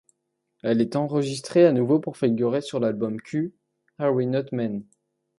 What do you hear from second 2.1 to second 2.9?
figurer sur